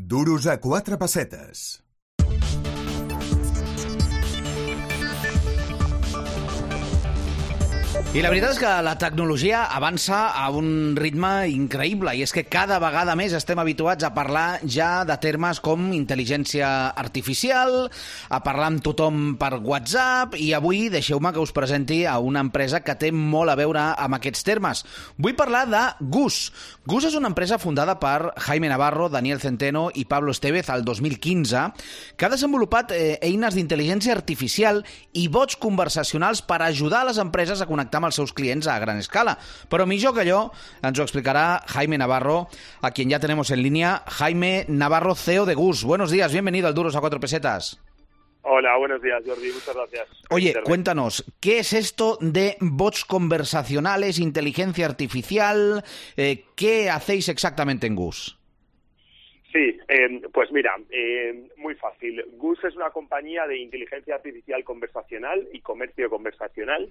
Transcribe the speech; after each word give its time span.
Duros 0.00 0.46
a 0.46 0.56
quatre 0.60 0.96
pessetes. 0.96 1.84
I 8.10 8.24
la 8.24 8.30
veritat 8.32 8.56
és 8.56 8.58
que 8.58 8.70
la 8.82 8.96
tecnologia 8.98 9.60
avança 9.70 10.16
a 10.34 10.48
un 10.50 10.96
ritme 10.98 11.44
increïble 11.46 12.10
i 12.18 12.24
és 12.24 12.32
que 12.34 12.42
cada 12.50 12.80
vegada 12.82 13.12
més 13.14 13.36
estem 13.38 13.60
habituats 13.62 14.02
a 14.02 14.08
parlar 14.10 14.58
ja 14.66 15.04
de 15.06 15.14
termes 15.22 15.60
com 15.62 15.92
intel·ligència 15.94 16.66
artificial, 16.98 17.86
a 18.26 18.40
parlar 18.42 18.72
amb 18.72 18.82
tothom 18.82 19.36
per 19.38 19.60
WhatsApp 19.62 20.34
i 20.42 20.48
avui 20.58 20.88
deixeu-me 20.90 21.30
que 21.30 21.38
us 21.38 21.54
presenti 21.54 22.00
a 22.02 22.16
una 22.18 22.42
empresa 22.42 22.80
que 22.82 22.96
té 22.98 23.12
molt 23.14 23.52
a 23.52 23.54
veure 23.60 23.84
amb 23.94 24.18
aquests 24.18 24.42
termes. 24.42 24.82
Vull 25.14 25.38
parlar 25.38 25.62
de 25.70 25.84
Gus. 26.10 26.40
Gus 26.90 27.06
és 27.12 27.14
una 27.14 27.30
empresa 27.30 27.60
fundada 27.62 27.94
per 28.02 28.32
Jaime 28.42 28.72
Navarro, 28.74 29.06
Daniel 29.06 29.38
Centeno 29.38 29.86
i 29.94 30.08
Pablo 30.10 30.34
Estevez 30.34 30.66
al 30.74 30.82
2015 30.82 31.62
que 32.18 32.26
ha 32.26 32.34
desenvolupat 32.34 32.90
eh, 32.90 33.22
eines 33.22 33.54
d'intel·ligència 33.54 34.18
artificial 34.18 34.82
i 35.14 35.28
bots 35.30 35.54
conversacionals 35.62 36.42
per 36.42 36.58
ajudar 36.66 37.04
a 37.04 37.10
les 37.12 37.22
empreses 37.22 37.62
a 37.62 37.70
connectar 37.70 37.99
amb 38.00 38.08
els 38.08 38.16
seus 38.18 38.32
clients 38.32 38.66
a 38.66 38.78
gran 38.80 38.98
escala. 38.98 39.36
Però 39.68 39.86
millor 39.86 40.16
que 40.16 40.24
allò 40.24 40.48
ens 40.82 40.98
ho 40.98 41.04
explicará 41.06 41.62
Jaime 41.68 42.00
Navarro, 42.00 42.48
a 42.80 42.90
quien 42.90 43.12
ya 43.12 43.20
tenemos 43.20 43.52
en 43.52 43.62
línea. 43.62 44.02
Jaime 44.08 44.64
Navarro, 44.68 45.14
CEO 45.14 45.46
de 45.46 45.54
GUS. 45.54 45.84
Buenos 45.84 46.10
días, 46.10 46.32
bienvenido 46.32 46.66
al 46.66 46.74
Duros 46.74 46.96
a 46.96 47.00
Cuatro 47.00 47.20
Pesetas. 47.20 47.78
Hola, 48.42 48.74
buenos 48.78 49.02
días, 49.02 49.22
Jordi. 49.26 49.52
Muchas 49.52 49.74
gracias. 49.74 50.08
Oye, 50.30 50.48
Internet. 50.48 50.66
cuéntanos, 50.66 51.24
¿qué 51.40 51.58
es 51.58 51.74
esto 51.74 52.16
de 52.22 52.56
bots 52.60 53.04
conversacionales, 53.04 54.18
inteligencia 54.18 54.86
artificial? 54.86 55.84
Eh, 56.16 56.46
¿Qué 56.56 56.88
hacéis 56.88 57.28
exactamente 57.28 57.86
en 57.86 57.96
GUS? 57.96 58.39
Sí, 59.52 59.76
eh, 59.88 60.22
pues 60.32 60.52
mira, 60.52 60.76
eh, 60.90 61.48
muy 61.56 61.74
fácil. 61.74 62.24
Gus 62.34 62.62
es 62.64 62.76
una 62.76 62.90
compañía 62.90 63.46
de 63.48 63.58
inteligencia 63.58 64.14
artificial 64.14 64.62
conversacional 64.62 65.48
y 65.52 65.60
comercio 65.60 66.08
conversacional, 66.08 66.86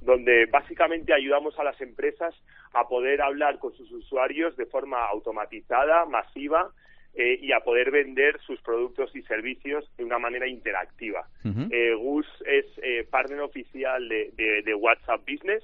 donde 0.00 0.46
básicamente 0.46 1.12
ayudamos 1.14 1.56
a 1.58 1.64
las 1.64 1.80
empresas 1.80 2.34
a 2.72 2.88
poder 2.88 3.22
hablar 3.22 3.58
con 3.60 3.72
sus 3.74 3.90
usuarios 3.92 4.56
de 4.56 4.66
forma 4.66 5.04
automatizada, 5.06 6.04
masiva, 6.06 6.70
eh, 7.14 7.38
y 7.42 7.52
a 7.52 7.60
poder 7.60 7.90
vender 7.90 8.40
sus 8.40 8.60
productos 8.62 9.14
y 9.16 9.22
servicios 9.22 9.88
de 9.96 10.04
una 10.04 10.18
manera 10.18 10.46
interactiva. 10.46 11.26
Ujú. 11.44 11.68
Eh, 11.72 11.94
Gus 11.94 12.26
es 12.46 12.66
eh, 12.82 13.04
partner 13.10 13.40
oficial 13.40 14.08
de, 14.08 14.30
de- 14.36 14.62
de 14.62 14.74
WhatsApp 14.74 15.20
Business. 15.28 15.62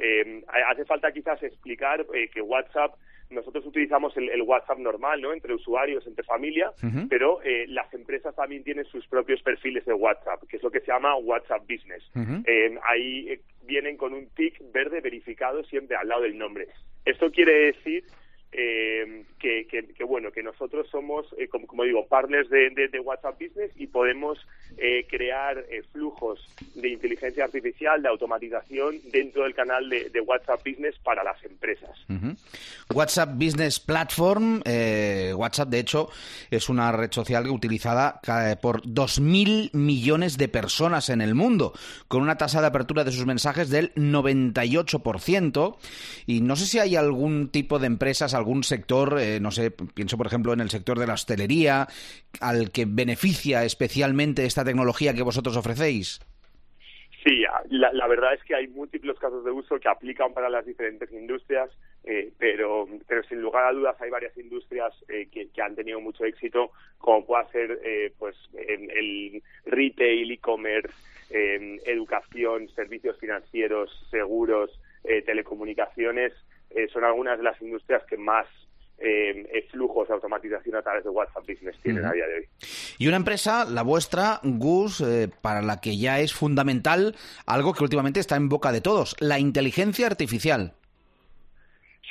Eh, 0.00 0.42
hace 0.70 0.84
falta 0.84 1.10
quizás 1.12 1.40
explicar 1.42 2.04
eh, 2.14 2.28
que 2.32 2.40
WhatsApp, 2.40 2.94
nosotros 3.30 3.66
utilizamos 3.66 4.16
el, 4.16 4.28
el 4.30 4.42
WhatsApp 4.42 4.78
normal, 4.78 5.20
¿no? 5.20 5.32
Entre 5.32 5.54
usuarios, 5.54 6.06
entre 6.06 6.24
familia, 6.24 6.72
pero 7.08 7.42
eh, 7.42 7.66
las 7.68 7.92
empresas 7.92 8.34
también 8.34 8.64
tienen 8.64 8.84
sus 8.86 9.06
propios 9.06 9.42
perfiles 9.42 9.84
de 9.84 9.92
WhatsApp, 9.92 10.42
que 10.48 10.56
es 10.56 10.62
lo 10.62 10.70
que 10.70 10.80
se 10.80 10.86
llama 10.86 11.16
WhatsApp 11.16 11.62
Business. 11.68 12.02
Eh, 12.46 12.78
ahí 12.88 13.28
eh, 13.30 13.40
vienen 13.64 13.96
con 13.96 14.14
un 14.14 14.28
tick 14.34 14.60
verde 14.72 15.00
verificado 15.00 15.62
siempre 15.64 15.96
al 15.96 16.08
lado 16.08 16.22
del 16.22 16.38
nombre. 16.38 16.68
Esto 17.04 17.30
quiere 17.30 17.72
decir 17.72 18.04
eh, 18.52 19.24
que, 19.38 19.66
que- 19.66 19.88
que, 19.94 20.04
bueno 20.04 20.32
que 20.32 20.42
nosotros 20.42 20.88
somos 20.90 21.26
eh, 21.38 21.48
como, 21.48 21.66
como 21.66 21.84
digo 21.84 22.06
partners 22.06 22.48
de, 22.48 22.70
de- 22.70 22.88
de 22.88 23.00
WhatsApp 23.00 23.38
Business 23.40 23.70
y 23.76 23.86
podemos 23.88 24.38
eh, 24.78 25.06
crear 25.08 25.58
eh, 25.70 25.82
flujos 25.92 26.40
de 26.74 26.88
inteligencia 26.88 27.44
artificial 27.44 28.02
de 28.02 28.08
automatización 28.08 28.96
dentro 29.12 29.44
del 29.44 29.54
canal 29.54 29.88
de, 29.90 30.08
de 30.10 30.20
WhatsApp 30.20 30.60
Business 30.66 30.94
para 31.04 31.22
las 31.22 31.42
empresas 31.44 31.90
Ujú. 32.08 32.34
WhatsApp 32.94 33.30
Business 33.34 33.78
Platform, 33.80 34.62
eh, 34.64 35.32
WhatsApp 35.36 35.68
de 35.68 35.78
hecho 35.80 36.08
es 36.50 36.68
una 36.70 36.90
red 36.92 37.12
social 37.12 37.46
utilizada 37.50 38.18
ca- 38.22 38.58
por 38.62 38.82
2.000 38.82 39.70
millones 39.74 40.38
de 40.38 40.48
personas 40.48 41.10
en 41.10 41.20
el 41.20 41.34
mundo, 41.34 41.74
con 42.08 42.22
una 42.22 42.38
tasa 42.38 42.60
de 42.62 42.66
apertura 42.68 43.04
de 43.04 43.12
sus 43.12 43.26
mensajes 43.26 43.68
del 43.68 43.92
98%. 43.94 45.76
Y 46.26 46.40
no 46.40 46.56
sé 46.56 46.66
si 46.66 46.78
hay 46.78 46.96
algún 46.96 47.48
tipo 47.50 47.78
de 47.78 47.86
empresas, 47.86 48.34
algún 48.38 48.64
sector, 48.64 49.18
eh, 49.20 49.40
no 49.40 49.50
sé, 49.50 49.70
pienso 49.70 50.16
por 50.16 50.26
ejemplo 50.26 50.52
en 50.52 50.60
el 50.60 50.70
sector 50.70 50.98
de 50.98 51.06
la 51.06 51.14
hostelería, 51.14 51.86
al 52.40 52.70
que 52.70 52.86
beneficia 52.86 53.64
especialmente 53.64 54.44
esta 54.44 54.64
tecnología 54.64 55.14
que 55.14 55.22
vosotros 55.22 55.56
ofrecéis. 55.56 56.20
Sí, 57.24 57.44
la, 57.70 57.92
la 57.92 58.06
verdad 58.06 58.34
es 58.34 58.42
que 58.44 58.54
hay 58.54 58.68
múltiples 58.68 59.18
casos 59.18 59.44
de 59.44 59.50
uso 59.50 59.78
que 59.80 59.88
aplican 59.88 60.32
para 60.32 60.48
las 60.48 60.64
diferentes 60.64 61.10
industrias, 61.12 61.68
eh, 62.04 62.32
pero, 62.38 62.86
pero 63.06 63.22
sin 63.24 63.42
lugar 63.42 63.66
a 63.66 63.72
dudas 63.72 64.00
hay 64.00 64.08
varias 64.08 64.36
industrias 64.38 64.94
eh, 65.08 65.28
que, 65.30 65.50
han 65.60 65.74
tenido 65.74 66.00
mucho 66.00 66.24
éxito, 66.24 66.70
como 66.96 67.26
puede 67.26 67.48
ser 67.48 67.80
eh, 67.84 68.12
pues 68.18 68.36
en 68.54 68.90
el 68.90 69.42
retail, 69.66 70.30
e-commerce, 70.30 70.94
educación, 71.30 72.70
servicios 72.70 73.18
financieros, 73.18 73.90
seguros, 74.10 74.70
eh, 75.04 75.22
telecomunicaciones, 75.22 76.32
eh, 76.70 76.88
son 76.92 77.04
algunas 77.04 77.38
de 77.38 77.44
las 77.44 77.60
industrias 77.60 78.02
que 78.04 78.16
más 78.16 78.46
eh, 78.98 79.46
eh, 79.52 79.68
flujos 79.70 80.08
de 80.08 80.14
automatización 80.14 80.74
a 80.76 80.82
través 80.82 81.04
de 81.04 81.10
WhatsApp 81.10 81.46
Business 81.46 81.76
tienen 81.82 82.02
Ujú. 82.02 82.10
a 82.10 82.14
día 82.14 82.26
de 82.26 82.34
hoy. 82.34 82.44
Y 82.98 83.06
una 83.06 83.16
empresa, 83.16 83.64
la 83.64 83.82
vuestra, 83.82 84.40
Gus, 84.42 85.00
eh, 85.00 85.30
para 85.40 85.62
la 85.62 85.80
que 85.80 85.96
ya 85.96 86.18
es 86.20 86.34
fundamental 86.34 87.14
algo 87.46 87.74
que 87.74 87.84
últimamente 87.84 88.20
está 88.20 88.36
en 88.36 88.48
boca 88.48 88.72
de 88.72 88.80
todos, 88.80 89.14
la 89.20 89.38
inteligencia 89.38 90.06
artificial. 90.06 90.72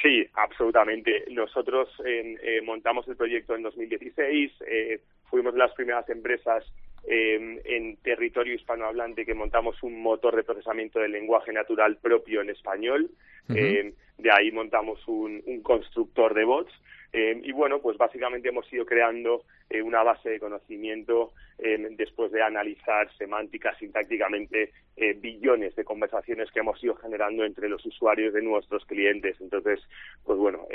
Sí, 0.01 0.25
absolutamente. 0.34 1.25
Nosotros 1.31 1.90
eh, 2.06 2.62
montamos 2.63 3.07
el 3.07 3.16
proyecto 3.16 3.56
en 3.56 3.63
2016, 3.63 4.51
eh, 4.67 5.01
fuimos 5.29 5.56
las 5.56 5.73
primeras 5.73 6.07
empresas 6.09 6.63
eh, 7.09 7.62
en 7.66 7.97
territorio 7.97 8.53
hispanohablante 8.53 9.25
que 9.25 9.34
montamos 9.34 9.81
un 9.81 10.01
motor 10.01 10.35
de 10.35 10.44
procesamiento 10.44 11.00
del 11.00 11.12
lenguaje 11.12 11.51
natural 11.51 11.97
propio 11.97 12.41
en 12.41 12.50
español. 12.50 13.09
Eh, 13.50 13.94
de 14.17 14.31
ahí 14.31 14.51
montamos 14.51 15.07
un, 15.07 15.41
un 15.45 15.61
constructor 15.61 16.33
de 16.33 16.44
bots. 16.44 16.73
Eh, 17.13 17.39
y 17.41 17.53
bueno, 17.53 17.79
pues 17.79 17.97
básicamente 17.97 18.50
hemos 18.50 18.72
ido 18.73 18.85
creando 18.85 19.44
eh, 19.69 19.81
una 19.81 20.03
base 20.03 20.29
de 20.29 20.39
conocimiento 20.39 21.31
eh, 21.57 21.78
después 21.91 22.31
de 22.33 22.44
analizar 22.44 23.09
semántica, 23.17 23.73
sintácticamente, 23.79 24.72
eh, 24.97 25.13
billones 25.13 25.73
de 25.75 25.85
conversaciones 25.85 26.51
que 26.51 26.59
hemos 26.59 26.83
ido 26.83 26.95
generando 26.95 27.45
entre 27.45 27.69
los 27.69 27.85
usuarios 27.85 28.33
de 28.33 28.41
nuestros 28.41 28.85
clientes. 28.85 29.38
Entonces, 29.39 29.79
pues 30.25 30.38
bueno, 30.38 30.67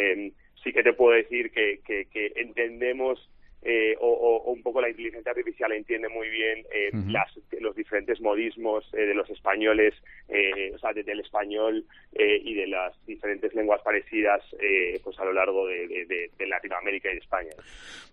sí 0.65 0.73
que 0.73 0.83
te 0.83 0.95
puedo 0.95 1.15
decir 1.15 1.51
que, 1.51 1.81
que, 1.85 2.07
que 2.07 2.33
entendemos 2.37 3.29
eh, 3.63 3.95
o, 4.01 4.43
un 4.53 4.63
poco 4.63 4.81
la 4.81 4.89
inteligencia 4.91 5.31
artificial 5.31 5.73
entiende 5.73 6.09
muy 6.09 6.29
bien 6.29 6.65
eh, 6.75 6.91
las, 7.09 7.31
los 7.61 7.75
diferentes 7.77 8.21
modismos 8.21 8.85
eh, 8.93 9.03
de 9.07 9.15
los 9.15 9.29
españoles, 9.31 9.95
eh, 10.29 10.73
o 10.75 10.79
sea, 10.79 10.93
de- 10.93 11.03
del 11.05 11.21
español 11.21 11.85
eh, 12.15 12.41
y 12.43 12.55
de 12.55 12.67
las 12.67 12.95
diferentes 13.07 13.55
lenguas 13.55 13.81
parecidas 13.83 14.43
eh, 14.61 15.01
pues 15.05 15.19
a 15.19 15.25
lo 15.25 15.33
largo 15.33 15.67
de, 15.67 15.87
de- 15.87 16.07
de- 16.07 16.31
de 16.37 16.47
Latinoamérica 16.47 17.09
y 17.11 17.15
de 17.15 17.21
España. 17.21 17.51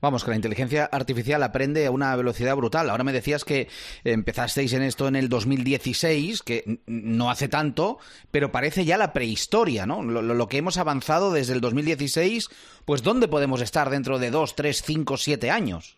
Vamos, 0.02 0.24
que 0.24 0.30
la 0.30 0.36
inteligencia 0.36 0.86
artificial 0.86 1.42
aprende 1.44 1.86
a 1.86 1.92
una 1.92 2.16
velocidad 2.16 2.56
brutal. 2.56 2.90
Ahora 2.90 3.04
me 3.04 3.12
decías 3.12 3.44
que 3.44 3.68
empezasteis 4.04 4.74
en 4.74 4.84
esto 4.84 5.08
en 5.08 5.16
el 5.16 5.30
2016, 5.30 6.42
que 6.44 6.64
no 6.88 7.30
hace 7.30 7.48
tanto, 7.48 7.98
pero 8.32 8.52
parece 8.52 8.86
ya 8.86 8.98
la 8.98 9.14
prehistoria, 9.14 9.86
¿no? 9.86 10.02
Lo, 10.04 10.48
que 10.48 10.58
hemos 10.58 10.78
avanzado 10.78 11.32
desde 11.34 11.54
el 11.54 11.62
2016, 11.62 12.50
pues 12.86 13.04
¿dónde 13.04 13.28
podemos 13.28 13.62
estar 13.62 13.90
dentro 13.90 14.20
de 14.20 14.32
dos, 14.32 14.56
tres, 14.56 14.82
cinco, 14.84 15.18
siete 15.40 15.52
años? 15.52 15.96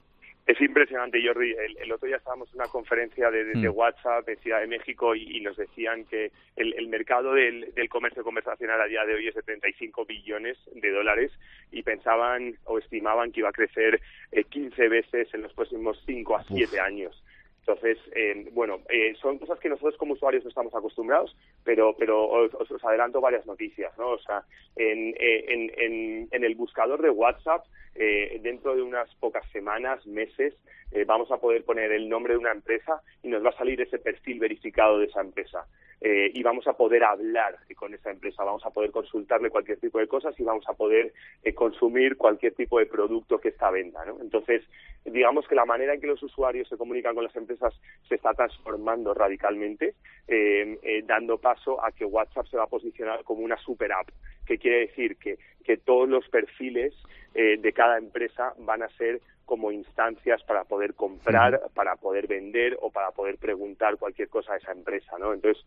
Es 0.47 0.59
impresionante, 0.59 1.22
Jordi. 1.25 1.52
El, 1.53 1.78
el 1.78 1.91
otro 1.91 2.07
día 2.07 2.18
estábamos 2.18 2.50
en 2.50 2.56
una 2.56 2.68
conferencia 2.68 3.29
de, 3.29 3.44
de- 3.46 3.62
de 3.62 3.69
Mm. 3.69 3.75
WhatsApp 3.75 4.25
de 4.25 4.35
Ciudad 4.38 4.59
de 4.59 4.68
México 4.68 5.13
y, 5.16 5.38
y 5.38 5.41
nos 5.41 5.56
decían 5.56 6.03
que 6.06 6.31
el, 6.56 6.74
el 6.74 6.88
mercado 6.88 7.34
del, 7.35 7.72
del 7.75 7.88
comercio 7.90 8.24
conversacional 8.24 8.81
a 8.81 8.85
día 8.88 9.06
de 9.06 9.13
hoy 9.13 9.28
es 9.28 9.35
de 9.35 9.44
35 9.44 10.03
billones 10.06 10.57
de 10.74 10.90
dólares 10.91 11.31
y 11.72 11.84
pensaban 11.84 12.56
o 12.66 12.80
estimaban 12.80 13.31
que 13.31 13.41
iba 13.41 13.50
a 13.50 13.53
crecer 13.53 14.01
eh, 14.31 14.44
15 14.44 14.90
veces 14.90 15.31
en 15.33 15.44
los 15.44 15.54
próximos 15.54 16.01
5 16.07 16.36
a 16.36 16.44
7 16.44 16.80
años. 16.80 17.20
Entonces, 17.62 17.98
eh, 18.16 18.50
bueno, 18.54 18.80
eh, 18.90 19.13
son 19.22 19.38
cosas 19.38 19.60
que 19.60 19.69
nosotros 19.69 19.96
como 19.98 20.13
usuarios 20.13 20.44
no 20.44 20.50
estamos 20.50 20.74
acostumbrados, 20.74 21.36
pero 21.63 21.96
pero 21.98 22.28
os, 22.28 22.84
adelanto 22.84 23.22
varias 23.22 23.46
noticias, 23.46 23.96
¿no? 24.00 24.10
O 24.10 24.19
sea, 24.19 24.44
en, 24.75 25.10
eh, 25.19 25.46
en, 25.48 25.72
en, 25.78 26.28
en 26.31 26.44
el 26.44 26.56
buscador 26.56 27.02
de 27.02 27.12
WhatsApp, 27.12 27.66
eh, 27.94 28.40
dentro 28.42 28.75
de 28.75 28.81
unas 28.81 29.13
pocas 29.16 29.46
semanas, 29.52 30.06
meses, 30.08 30.56
eh, 30.92 31.06
vamos 31.06 31.31
a 31.31 31.38
poder 31.38 31.63
poner 31.63 31.92
el 31.92 32.10
nombre 32.10 32.34
de 32.34 32.40
una 32.40 32.52
empresa 32.52 33.02
y 33.22 33.28
nos 33.28 33.44
va 33.46 33.50
a 33.50 33.58
salir 33.58 33.80
ese 33.81 34.00
perfil 34.00 34.40
verificado 34.40 35.00
de 35.00 35.06
esa 35.06 35.22
empresa. 35.22 35.66
Eh, 36.03 36.31
y 36.33 36.42
vamos 36.42 36.65
a 36.65 36.74
poder 36.74 37.03
hablar 37.03 37.59
con 37.75 37.94
esa 37.94 38.09
empresa, 38.09 38.44
vamos 38.44 38.65
a 38.65 38.71
poder 38.71 38.89
consultarle 38.89 39.51
cualquier 39.51 39.80
tipo 39.80 40.00
de 40.00 40.07
cosas 40.07 40.38
y 40.39 40.44
vamos 40.44 40.68
a 40.68 40.74
poder 40.74 41.13
eh, 41.44 41.53
consumir 41.53 42.18
cualquier 42.18 42.56
tipo 42.56 42.80
de 42.80 42.88
producto 42.88 43.39
que 43.39 43.50
esta 43.50 43.69
venda. 43.69 44.03
¿no? 44.06 44.19
Entonces, 44.19 44.63
digamos 45.06 45.48
que 45.48 45.53
la 45.53 45.65
manera 45.65 45.94
en 45.94 46.01
que 46.01 46.07
los 46.07 46.24
usuarios 46.24 46.68
se 46.68 46.77
comunican 46.77 47.13
con 47.13 47.24
las 47.24 47.36
empresas 47.36 47.80
se 48.09 48.15
está 48.15 48.33
transformando 48.33 49.13
radicalmente, 49.13 49.94
eh, 50.27 51.03
dando 51.06 51.38
paso 51.38 51.83
a 51.83 51.92
que 51.92 52.06
WhatsApp 52.06 52.47
se 52.47 52.57
va 52.57 52.63
a 52.63 52.68
posicionar 52.68 53.24
como 53.24 53.42
una 53.42 53.57
super 53.57 53.92
app, 53.92 54.09
que 54.47 54.57
quiere 54.57 54.88
decir 54.88 55.18
que, 55.18 55.38
que 55.63 55.77
todos 55.77 56.09
los 56.09 56.27
perfiles 56.30 56.95
de 57.33 57.71
cada 57.74 57.97
empresa 57.97 58.54
van 58.57 58.83
a 58.83 58.89
ser 58.97 59.21
como 59.51 59.69
instancias 59.71 60.42
para 60.44 60.63
poder 60.63 60.94
comprar, 60.94 61.62
para 61.74 61.97
poder 61.97 62.25
vender 62.25 62.77
o 62.81 62.89
para 62.89 63.12
poder 63.12 63.38
preguntar 63.38 63.97
cualquier 63.97 64.30
cosa 64.30 64.54
a 64.54 64.57
esa 64.57 64.71
empresa, 64.71 65.18
¿no? 65.19 65.33
Entonces, 65.33 65.62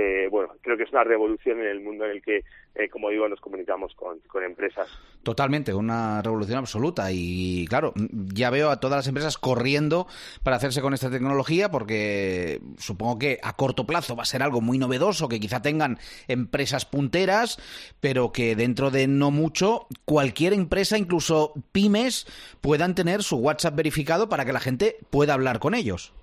eh, 0.00 0.28
bueno, 0.30 0.54
creo 0.60 0.76
que 0.76 0.84
es 0.84 0.92
una 0.92 1.02
revolución 1.02 1.58
en 1.58 1.66
el 1.66 1.80
mundo 1.80 2.04
en 2.04 2.12
el 2.12 2.22
que, 2.22 2.44
eh, 2.76 2.88
como 2.88 3.10
digo, 3.10 3.28
nos 3.28 3.40
comunicamos 3.40 3.92
con, 3.96 4.20
empresas. 4.44 4.88
Totalmente, 5.24 5.74
una 5.74 6.22
revolución 6.22 6.58
absoluta. 6.58 7.10
Y 7.10 7.66
claro, 7.68 7.92
ya 8.32 8.48
veo 8.50 8.70
a 8.70 8.78
todas 8.78 8.98
las 8.98 9.08
empresas 9.08 9.38
corriendo 9.38 10.06
para 10.44 10.54
hacerse 10.54 10.80
con 10.82 10.94
esta 10.94 11.10
tecnología 11.10 11.72
porque 11.72 12.60
supongo 12.76 13.18
que 13.18 13.40
a 13.42 13.56
corto 13.56 13.86
plazo 13.86 14.14
va 14.14 14.22
a 14.22 14.26
ser 14.26 14.44
algo 14.44 14.60
muy 14.60 14.78
novedoso, 14.78 15.28
que 15.28 15.40
quizá 15.40 15.62
tengan 15.62 15.98
empresas 16.28 16.84
punteras, 16.84 17.58
pero 18.00 18.30
que 18.30 18.54
dentro 18.54 18.92
de 18.92 19.08
no 19.08 19.32
mucho 19.32 19.88
cualquier 20.04 20.52
empresa, 20.52 20.96
incluso 20.96 21.54
pymes, 21.72 22.24
puedan 22.60 22.94
tener 22.94 23.24
su 23.24 23.38
WhatsApp 23.38 23.74
verificado 23.74 24.28
para 24.28 24.44
que 24.44 24.52
la 24.52 24.60
gente 24.60 24.96
pueda 25.10 25.34
hablar 25.34 25.58
con 25.58 25.74
ellos. 25.74 26.14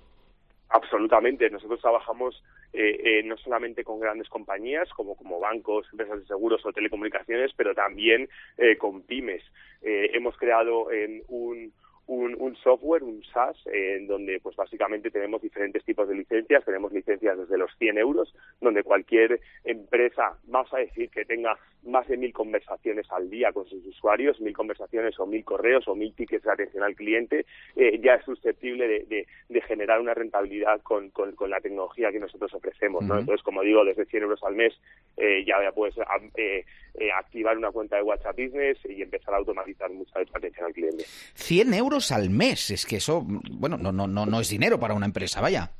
Absolutamente. 0.70 1.50
Nosotros 1.50 1.78
trabajamos 1.82 2.42
eh, 2.72 3.00
eh, 3.04 3.22
no 3.24 3.36
solamente 3.36 3.84
con 3.84 4.00
grandes 4.00 4.28
compañías 4.28 4.88
como, 4.90 5.16
como 5.16 5.40
bancos, 5.40 5.86
empresas 5.92 6.20
de 6.20 6.26
seguros 6.26 6.64
o 6.64 6.72
telecomunicaciones, 6.72 7.52
pero 7.56 7.74
también 7.74 8.28
eh, 8.58 8.76
con 8.76 9.02
pymes. 9.02 9.42
hemos 9.82 10.36
creado 10.36 10.88
un, 11.28 11.72
un, 12.06 12.56
software, 12.62 13.02
un 13.02 13.22
SaaS, 13.24 13.56
en 13.66 14.06
donde 14.06 14.38
pues 14.40 14.54
básicamente 14.56 15.10
tenemos 15.10 15.42
diferentes 15.42 15.84
tipos 15.84 16.08
de 16.08 16.14
licencias. 16.14 16.64
Tenemos 16.64 16.92
licencias 16.92 17.36
desde 17.38 17.58
los 17.58 17.70
100 17.78 17.98
euros, 17.98 18.32
donde 18.60 18.82
cualquier 18.82 19.40
empresa, 19.64 20.38
vamos 20.44 20.72
a 20.72 20.78
decir, 20.78 21.10
que 21.10 21.24
tenga 21.24 21.58
más 21.84 22.06
de 22.08 22.16
mil 22.16 22.32
conversaciones 22.32 23.06
al 23.10 23.30
día 23.30 23.52
con 23.52 23.66
sus 23.66 23.84
usuarios, 23.86 24.40
mil 24.40 24.54
conversaciones 24.54 25.18
o 25.18 25.26
mil 25.26 25.44
correos 25.44 25.86
o 25.88 25.94
mil 25.94 26.12
tickets 26.14 26.44
de 26.44 26.52
atención 26.52 26.82
al 26.82 26.94
cliente, 26.94 27.46
eh, 27.76 28.00
ya 28.02 28.14
es 28.14 28.24
susceptible 28.24 28.86
de, 29.06 29.26
generar 29.66 30.00
una 30.00 30.14
rentabilidad 30.14 30.80
con, 30.82 31.12
la 31.48 31.60
tecnología 31.60 32.12
que 32.12 32.20
nosotros 32.20 32.52
ofrecemos. 32.54 33.02
¿no? 33.04 33.18
Entonces, 33.18 33.42
como 33.42 33.62
digo, 33.62 33.84
desde 33.84 34.04
100 34.04 34.22
euros 34.22 34.42
al 34.44 34.54
mes 34.54 34.74
eh, 35.16 35.44
ya 35.44 35.56
puedes 35.72 35.96
eh, 36.36 36.64
activar 37.12 37.58
una 37.58 37.70
cuenta 37.72 37.96
de 37.96 38.02
WhatsApp 38.02 38.36
Business 38.36 38.78
y 38.88 39.02
empezar 39.02 39.34
a 39.34 39.38
automatizar 39.38 39.90
mucha 39.90 40.18
de 40.18 40.26
tu 40.26 40.36
atención 40.36 40.66
al 40.66 40.72
cliente. 40.72 41.04
100 41.34 41.74
euros 41.74 41.95
al 42.12 42.30
mes, 42.30 42.70
es 42.70 42.86
que 42.86 42.96
eso, 42.96 43.24
bueno, 43.24 43.76
no, 43.76 43.92
no, 43.92 44.06
no, 44.06 44.26
no 44.26 44.40
es 44.40 44.48
dinero 44.48 44.78
para 44.78 44.94
una 44.94 45.06
empresa, 45.06 45.40
vaya. 45.40 45.70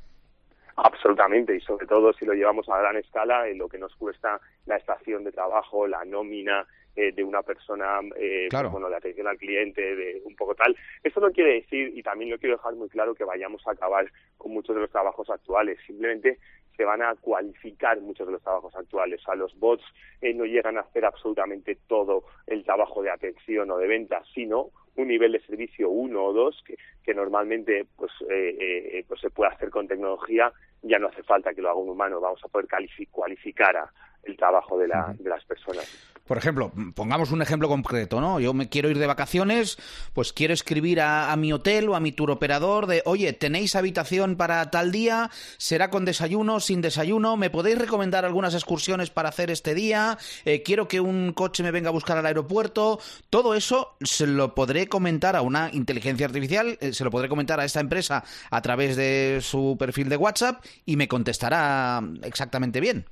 Absolutamente, 0.75 1.55
y 1.55 1.61
sobre 1.61 1.87
todo 1.87 2.13
si 2.13 2.25
lo 2.25 2.33
llevamos 2.33 2.69
a 2.69 2.77
gran 2.77 2.97
escala, 2.97 3.47
en 3.47 3.57
lo 3.57 3.67
que 3.67 3.77
nos 3.77 3.95
cuesta 3.95 4.39
la 4.65 4.77
estación 4.77 5.23
de 5.23 5.31
trabajo, 5.31 5.87
la 5.87 6.05
nómina 6.05 6.67
eh, 6.95 7.11
de 7.11 7.23
una 7.23 7.43
persona, 7.43 7.99
eh, 8.15 8.47
pues, 8.49 8.71
bueno, 8.71 8.89
la 8.89 8.97
atención 8.97 9.27
al 9.27 9.37
cliente, 9.37 9.95
de 9.95 10.21
un 10.25 10.35
poco 10.35 10.55
tal. 10.55 10.75
Esto 11.03 11.19
no 11.19 11.31
quiere 11.31 11.53
decir, 11.61 11.91
y 11.95 12.01
también 12.01 12.31
lo 12.31 12.39
quiero 12.39 12.57
dejar 12.57 12.73
muy 12.75 12.89
claro, 12.89 13.13
que 13.13 13.23
vayamos 13.23 13.61
a 13.67 13.71
acabar 13.71 14.11
con 14.37 14.51
muchos 14.51 14.75
de 14.75 14.81
los 14.81 14.89
trabajos 14.89 15.29
actuales. 15.29 15.77
Simplemente 15.85 16.39
se 16.75 16.85
van 16.85 17.03
a 17.03 17.13
cualificar 17.15 17.99
muchos 18.01 18.25
de 18.25 18.33
los 18.33 18.41
trabajos 18.41 18.75
actuales. 18.75 19.21
O 19.21 19.25
sea, 19.25 19.35
los 19.35 19.57
bots 19.59 19.83
eh, 20.21 20.33
no 20.33 20.45
llegan 20.45 20.77
a 20.77 20.81
hacer 20.81 21.05
absolutamente 21.05 21.77
todo 21.87 22.23
el 22.45 22.63
trabajo 22.63 23.03
de 23.03 23.11
atención 23.11 23.69
o 23.71 23.77
de 23.77 23.87
venta, 23.87 24.23
sino 24.33 24.71
un 24.97 25.07
nivel 25.07 25.31
de 25.31 25.39
servicio 25.41 25.89
uno 25.89 26.25
o 26.25 26.33
dos 26.33 26.61
que, 26.65 26.77
que 27.03 27.13
normalmente 27.13 27.85
pues, 27.95 28.11
eh, 28.29 28.57
eh, 28.59 29.05
pues 29.07 29.21
se 29.21 29.29
puede 29.29 29.51
hacer 29.51 29.69
con 29.69 29.87
tecnología 29.87 30.51
ya 30.81 30.99
no 30.99 31.07
hace 31.07 31.23
falta 31.23 31.53
que 31.53 31.61
lo 31.61 31.69
haga 31.69 31.79
un 31.79 31.89
humano 31.89 32.19
vamos 32.19 32.43
a 32.43 32.47
poder 32.47 32.67
cualificar 33.11 33.77
a, 33.77 33.91
el 34.23 34.35
trabajo 34.35 34.77
de, 34.77 34.87
la, 34.87 35.15
de 35.17 35.29
las 35.29 35.43
personas. 35.45 36.16
Por 36.27 36.37
ejemplo, 36.37 36.73
pongamos 36.93 37.31
un 37.31 37.41
ejemplo 37.41 37.69
concreto, 37.69 38.19
¿no? 38.19 38.39
Yo 38.41 38.53
me 38.53 38.67
quiero 38.67 38.89
ir 38.89 38.99
de 38.99 39.07
vacaciones, 39.07 39.77
pues 40.13 40.33
quiero 40.33 40.53
escribir 40.53 40.99
a, 40.99 41.33
mi 41.37 41.53
hotel 41.53 41.87
o 41.87 41.95
a 41.95 42.01
mi 42.01 42.11
tour 42.11 42.31
operador 42.31 42.85
de, 42.85 43.01
oye, 43.05 43.31
¿tenéis 43.31 43.75
habitación 43.75 44.35
para 44.35 44.69
tal 44.69 44.91
día? 44.91 45.31
¿Será 45.57 45.89
con 45.89 46.03
desayuno, 46.03 46.59
sin 46.59 46.81
desayuno? 46.81 47.37
¿Me 47.37 47.49
podéis 47.49 47.77
recomendar 47.77 48.25
algunas 48.25 48.53
excursiones 48.53 49.09
para 49.09 49.29
hacer 49.29 49.49
este 49.51 49.73
día? 49.73 50.17
Eh, 50.43 50.63
quiero 50.63 50.89
que 50.89 50.99
un 50.99 51.31
coche 51.31 51.63
me 51.63 51.71
venga 51.71 51.89
a 51.89 51.93
buscar 51.93 52.17
al 52.17 52.25
aeropuerto. 52.25 52.99
Todo 53.29 53.55
eso 53.55 53.95
se 54.01 54.27
lo 54.27 54.53
podré 54.53 54.87
comentar 54.87 55.37
a 55.37 55.41
una 55.41 55.69
inteligencia 55.71 56.25
artificial, 56.25 56.77
eh, 56.81 56.91
se 56.91 57.05
lo 57.05 57.11
podré 57.11 57.29
comentar 57.29 57.59
a 57.61 57.65
esta 57.65 57.79
empresa 57.79 58.25
a 58.51 58.61
través 58.61 58.97
de 58.97 59.39
su 59.41 59.77
perfil 59.79 60.09
de 60.09 60.17
WhatsApp 60.17 60.63
y 60.85 60.97
me 60.97 61.07
contestará 61.07 62.03
exactamente 62.23 62.81
bien. 62.81 63.05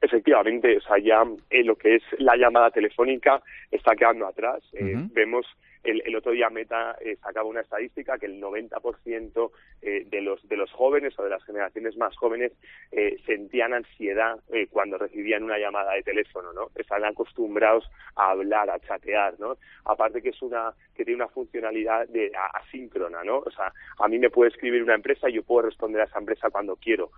Efectivamente, 0.00 0.76
o 0.76 0.80
sea, 0.80 0.98
ya 0.98 1.24
eh, 1.50 1.64
lo 1.64 1.76
que 1.76 1.96
es 1.96 2.02
la 2.18 2.36
llamada 2.36 2.70
telefónica 2.70 3.42
está 3.70 3.96
quedando 3.96 4.26
atrás. 4.26 4.62
Eh, 4.72 4.94
vemos 5.12 5.46
el, 5.86 6.16
otro 6.16 6.32
día 6.32 6.50
Meta 6.50 6.96
eh, 7.00 7.16
sacaba 7.22 7.48
una 7.48 7.60
estadística 7.60 8.18
que 8.18 8.26
el 8.26 8.40
90% 8.40 9.50
eh, 9.82 10.04
de 10.10 10.20
los 10.20 10.46
de 10.48 10.56
los 10.56 10.72
jóvenes 10.72 11.16
o 11.18 11.22
de 11.22 11.30
las 11.30 11.44
generaciones 11.44 11.96
más 11.96 12.16
jóvenes 12.16 12.52
eh, 12.90 13.16
sentían 13.24 13.72
ansiedad 13.72 14.40
eh, 14.52 14.66
cuando 14.68 14.98
recibían 14.98 15.44
una 15.44 15.58
llamada 15.58 15.92
de 15.92 16.02
teléfono, 16.02 16.52
¿no? 16.52 16.70
Están 16.74 17.04
acostumbrados 17.04 17.88
a 18.16 18.30
hablar, 18.30 18.68
a 18.70 18.80
chatear, 18.80 19.38
¿no? 19.38 19.56
Aparte 19.84 20.22
que 20.22 20.30
es 20.30 20.42
una 20.42 20.72
que 20.94 21.04
tiene 21.04 21.22
una 21.22 21.28
funcionalidad 21.28 22.08
de 22.08 22.32
asíncrona, 22.54 23.22
¿no? 23.22 23.38
O 23.38 23.50
sea, 23.50 23.72
a 23.98 24.08
mí 24.08 24.18
me 24.18 24.30
puede 24.30 24.50
escribir 24.50 24.82
una 24.82 24.94
empresa 24.94 25.28
y 25.28 25.34
yo 25.34 25.42
puedo 25.42 25.66
responder 25.66 26.00
a 26.00 26.04
esa 26.04 26.18
empresa 26.18 26.50
cuando 26.50 26.76
quiero, 26.76 27.10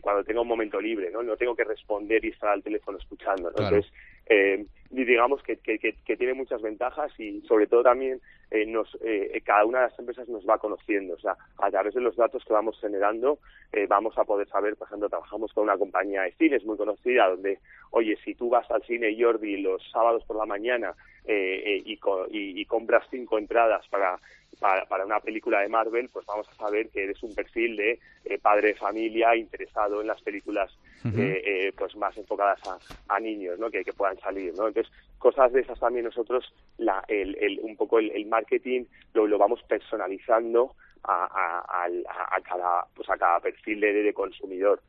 cuando 0.00 0.24
tenga 0.24 0.40
un 0.40 0.48
momento 0.48 0.80
libre, 0.80 1.10
¿no? 1.10 1.22
No 1.22 1.36
tengo 1.36 1.54
que 1.54 1.64
responder 1.64 2.24
y 2.26 2.30
estar 2.30 2.50
al 2.50 2.62
teléfono 2.62 2.98
escuchando, 2.98 3.50
¿no? 3.50 3.64
Entonces, 3.64 3.92
eh, 4.26 4.66
digamos 4.90 5.42
que, 5.42 5.56
que, 5.56 5.78
que, 5.78 6.16
tiene 6.16 6.34
muchas 6.34 6.62
ventajas 6.62 7.12
y 7.18 7.40
sobre 7.42 7.66
todo 7.66 7.82
también 7.82 8.20
eh, 8.50 8.66
nos, 8.66 8.96
eh, 9.02 9.40
cada 9.44 9.64
una 9.64 9.80
de 9.80 9.88
las 9.88 9.98
empresas 9.98 10.28
nos 10.28 10.46
va 10.48 10.58
conociendo, 10.58 11.14
o 11.14 11.18
sea, 11.18 11.36
a 11.58 11.70
través 11.70 11.94
de 11.94 12.00
los 12.00 12.16
datos 12.16 12.44
que 12.44 12.52
vamos 12.52 12.78
generando 12.80 13.38
eh, 13.72 13.86
vamos 13.88 14.16
a 14.18 14.24
poder 14.24 14.48
saber, 14.48 14.76
por 14.76 14.86
ejemplo, 14.86 15.08
trabajamos 15.08 15.52
con 15.52 15.64
una 15.64 15.76
compañía 15.76 16.22
de 16.22 16.32
cines 16.32 16.64
muy 16.64 16.76
conocida 16.76 17.28
donde, 17.28 17.58
oye, 17.90 18.16
si 18.24 18.34
tú 18.34 18.48
vas 18.48 18.70
al 18.70 18.82
cine 18.84 19.16
Jordi 19.18 19.58
los 19.58 19.82
sábados 19.90 20.24
por 20.24 20.36
la 20.36 20.46
mañana 20.46 20.94
eh, 21.26 21.82
y, 21.84 21.94
y, 22.30 22.60
y 22.60 22.64
compras 22.66 23.04
cinco 23.10 23.38
entradas 23.38 23.86
para 23.88 24.18
para, 24.58 25.04
una 25.04 25.20
película 25.20 25.60
de 25.60 25.68
Marvel, 25.68 26.08
pues 26.12 26.24
vamos 26.26 26.48
a 26.48 26.54
saber 26.54 26.88
que 26.88 27.04
eres 27.04 27.22
un 27.22 27.34
perfil 27.34 27.76
de 27.76 28.00
eh, 28.24 28.38
padre 28.38 28.68
de 28.68 28.74
familia 28.74 29.36
interesado 29.36 30.00
en 30.00 30.06
las 30.06 30.20
películas 30.22 30.72
eh, 31.04 31.42
eh, 31.44 31.72
pues 31.76 31.94
más 31.96 32.16
enfocadas 32.16 32.60
a, 33.08 33.20
niños, 33.20 33.58
¿no? 33.58 33.70
Que, 33.70 33.84
que, 33.84 33.92
puedan 33.92 34.18
salir, 34.18 34.52
¿no? 34.56 34.66
Entonces, 34.68 34.92
cosas 35.18 35.52
de 35.52 35.60
esas 35.60 35.78
también 35.78 36.04
nosotros, 36.04 36.52
la, 36.78 37.04
el, 37.06 37.36
el, 37.36 37.60
un 37.62 37.76
poco 37.76 37.98
el, 37.98 38.26
marketing 38.26 38.84
lo, 39.14 39.26
lo, 39.26 39.38
vamos 39.38 39.62
personalizando 39.68 40.74
a, 41.04 41.86
a, 41.86 42.40
cada, 42.40 42.86
pues 42.94 43.08
a 43.08 43.16
cada 43.16 43.38
perfil 43.40 43.80
de, 43.80 43.92
de 43.92 44.14
consumidor. 44.14 44.80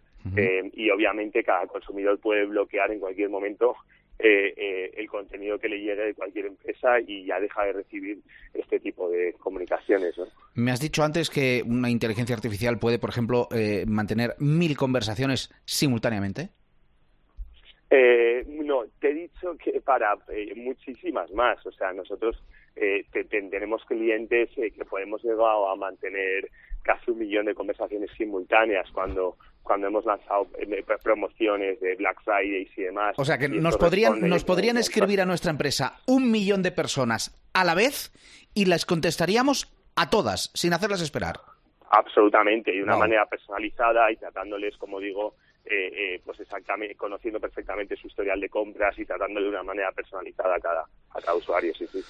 Y 0.74 0.90
obviamente 0.90 1.44
cada 1.44 1.68
consumidor 1.68 2.20
puede 2.20 2.46
bloquear 2.46 2.92
en 2.92 3.00
cualquier 3.00 3.30
momento 3.30 3.76
eh, 4.20 4.52
eh, 4.58 4.94
el 4.98 5.08
contenido 5.08 5.60
que 5.60 5.70
le 5.70 5.80
llegue 5.80 6.06
de 6.06 6.14
cualquier 6.16 6.48
empresa 6.48 7.00
y 7.06 7.24
ya 7.26 7.40
deja 7.40 7.66
de 7.66 7.74
recibir 7.74 8.18
este 8.52 8.80
tipo 8.80 9.08
de 9.12 9.34
comunicaciones. 9.34 10.16
Me 10.56 10.72
has 10.72 10.80
dicho 10.80 11.04
antes 11.04 11.30
que 11.30 11.62
una 11.64 11.88
inteligencia 11.88 12.36
artificial 12.36 12.80
puede, 12.80 12.98
por 12.98 13.12
ejemplo, 13.12 13.48
eh, 13.52 13.86
mantener 13.88 14.34
mil 14.40 14.76
conversaciones 14.76 15.54
simultáneamente. 15.66 16.50
no, 18.48 18.86
te 19.00 19.12
he 19.12 19.14
dicho 19.14 19.56
que 19.64 19.82
para 19.82 20.18
muchísimas 20.56 21.32
más. 21.34 21.64
O 21.68 21.72
sea, 21.72 21.94
nosotros 21.94 22.44
tenemos 23.30 23.86
clientes 23.86 24.50
que 24.56 24.86
podemos 24.86 25.24
llegar 25.24 25.46
a 25.72 25.76
mantener 25.76 26.50
casi 26.82 27.12
un 27.12 27.20
millón 27.20 27.46
de 27.46 27.54
conversaciones 27.54 28.10
simultáneas 28.18 28.90
cuando 28.92 29.38
cuando 29.68 29.88
hemos 29.88 30.06
lanzado 30.06 30.48
eh, 30.58 30.84
promociones 31.04 31.80
de 31.82 31.96
Black 31.96 32.22
Friday 32.24 32.68
y 32.76 32.82
demás. 32.82 33.14
O 33.18 33.26
sea 33.26 33.38
que 33.38 33.50
nos 33.50 33.78
podrían, 33.78 34.28
nos 34.28 34.44
podrían 34.44 34.78
escribir 34.78 35.22
a 35.22 35.26
nuestra 35.26 35.52
empresa 35.52 36.00
un 36.08 36.32
millón 36.32 36.64
de 36.64 36.72
personas 36.72 37.38
a 37.54 37.64
la 37.64 37.76
vez 37.76 38.12
y 38.54 38.66
las 38.66 38.86
contestaríamos 38.86 39.72
a 39.96 40.10
todas, 40.10 40.52
sin 40.54 40.74
hacerlas 40.74 41.02
esperar. 41.02 41.36
Absolutamente, 41.90 42.74
y 42.74 42.78
de 42.78 42.84
una 42.84 42.98
manera 42.98 43.26
personalizada 43.26 44.12
y 44.12 44.18
tratándoles, 44.18 44.76
como 44.78 45.00
digo, 45.00 45.36
eh, 45.70 46.16
eh, 46.16 46.22
pues 46.24 46.40
exactamente 46.40 46.96
conociendo 46.96 47.40
perfectamente 47.40 47.96
su 47.96 48.08
historial 48.08 48.40
de 48.40 48.50
compras 48.50 48.98
y 48.98 49.06
tratándole 49.06 49.48
de 49.48 49.52
una 49.52 49.64
manera 49.64 49.92
personalizada 49.92 50.56
a 50.56 50.60
cada, 50.60 50.82
a 50.82 51.20
cada 51.20 51.36
usuario. 51.36 51.74
Sí, 51.76 51.86
sí. 51.88 52.02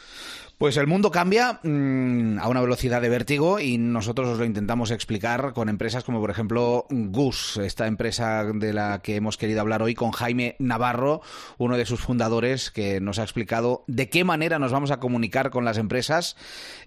Pues 0.58 0.78
el 0.78 0.88
mundo 0.88 1.12
cambia 1.12 1.60
mm, 1.64 2.40
a 2.40 2.48
una 2.48 2.62
velocidad 2.62 3.02
de 3.02 3.10
vértigo 3.10 3.60
y 3.60 3.78
nosotros 3.78 4.28
os 4.28 4.40
lo 4.40 4.46
intentamos 4.46 4.92
explicar 4.92 5.54
con 5.54 5.70
empresas 5.70 6.04
como 6.04 6.20
por 6.20 6.32
ejemplo 6.32 6.86
Gus, 6.90 7.58
esta 7.58 7.88
empresa 7.88 8.44
de 8.44 8.74
la 8.74 9.02
que 9.04 9.16
hemos 9.16 9.38
querido 9.38 9.62
hablar 9.62 9.84
hoy 9.84 9.94
con 9.94 10.12
Jaime 10.12 10.56
Navarro, 10.60 11.22
uno 11.58 11.78
de 11.78 11.86
sus 11.86 12.02
fundadores, 12.02 12.72
que 12.72 13.00
nos 13.00 13.20
ha 13.20 13.24
explicado 13.24 13.84
de 13.88 14.10
qué 14.10 14.24
manera 14.24 14.60
nos 14.60 14.72
vamos 14.72 14.92
a 14.92 15.00
comunicar 15.00 15.50
con 15.52 15.66
las 15.66 15.78
empresas 15.78 16.36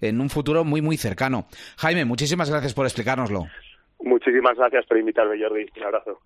en 0.00 0.20
un 0.20 0.30
futuro 0.30 0.64
muy 0.64 0.82
muy 0.82 0.96
cercano. 0.96 1.46
Jaime, 1.78 2.04
muchísimas 2.04 2.50
gracias 2.50 2.74
por 2.74 2.86
explicárnoslo. 2.86 3.46
Muchísimas 4.02 4.56
gracias 4.56 4.86
por 4.86 4.98
invitarme, 4.98 5.38
Jordi. 5.40 5.66
Un 5.76 5.84
abrazo. 5.84 6.20